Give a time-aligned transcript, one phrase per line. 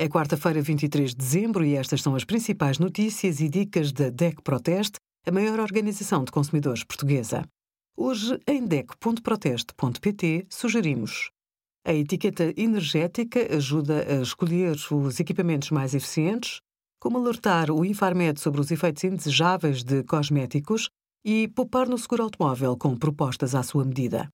[0.00, 4.40] É quarta-feira, 23 de dezembro, e estas são as principais notícias e dicas da DEC
[4.42, 7.44] Proteste, a maior organização de consumidores portuguesa.
[7.96, 11.30] Hoje, em DEC.proteste.pt, sugerimos
[11.84, 16.60] a etiqueta energética ajuda a escolher os equipamentos mais eficientes,
[17.00, 20.90] como alertar o Infarmed sobre os efeitos indesejáveis de cosméticos
[21.24, 24.28] e poupar no seguro automóvel com propostas à sua medida.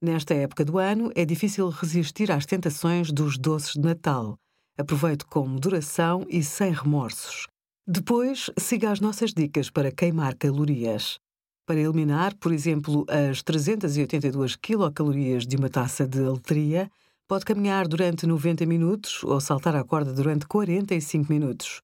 [0.00, 4.38] Nesta época do ano, é difícil resistir às tentações dos doces de Natal.
[4.78, 7.46] Aproveite com moderação e sem remorsos.
[7.88, 11.18] Depois, siga as nossas dicas para queimar calorias.
[11.66, 16.90] Para eliminar, por exemplo, as 382 quilocalorias de uma taça de letria,
[17.26, 21.80] pode caminhar durante 90 minutos ou saltar a corda durante 45 minutos.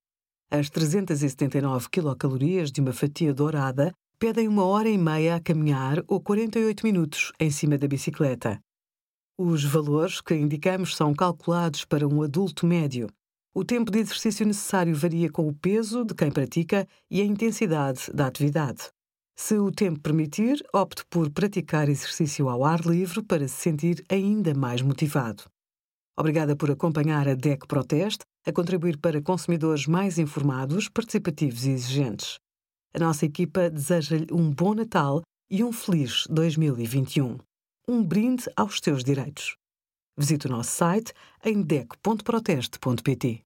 [0.51, 6.21] As 379 quilocalorias de uma fatia dourada pedem uma hora e meia a caminhar ou
[6.21, 8.61] 48 minutos em cima da bicicleta.
[9.39, 13.09] Os valores que indicamos são calculados para um adulto médio.
[13.55, 18.11] O tempo de exercício necessário varia com o peso de quem pratica e a intensidade
[18.13, 18.91] da atividade.
[19.35, 24.55] Se o tempo permitir, opte por praticar exercício ao ar livre para se sentir ainda
[24.55, 25.45] mais motivado.
[26.17, 32.39] Obrigada por acompanhar a DEC Proteste a contribuir para consumidores mais informados, participativos e exigentes.
[32.95, 37.39] A nossa equipa deseja-lhe um bom Natal e um feliz 2021.
[37.89, 39.57] Um brinde aos teus direitos.
[40.17, 41.13] Visite o nosso site
[41.45, 43.45] em deco.proteste.pt.